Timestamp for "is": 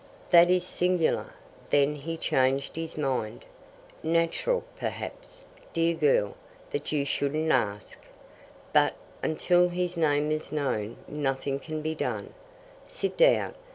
0.49-0.65, 10.31-10.51